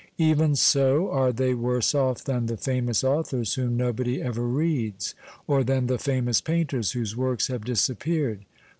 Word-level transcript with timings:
Even 0.17 0.55
so, 0.55 1.11
are 1.11 1.31
they 1.31 1.53
worse 1.53 1.93
off 1.93 2.23
than 2.23 2.47
the 2.47 2.57
famous 2.57 3.03
authors 3.03 3.53
whom 3.53 3.77
nobody 3.77 4.19
ever 4.19 4.47
reads? 4.47 5.13
Or 5.45 5.63
than 5.63 5.85
the 5.85 5.99
famous 5.99 6.41
painters 6.41 6.93
whose 6.93 7.15
works 7.15 7.49
have 7.49 7.63
disappeared 7.63 8.39